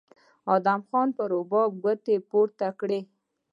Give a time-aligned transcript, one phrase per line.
[0.55, 2.99] ادم خان په رباب ګوتې پورې کړې